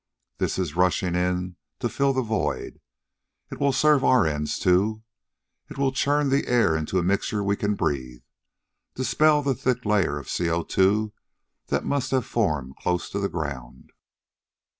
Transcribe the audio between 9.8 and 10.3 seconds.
layer of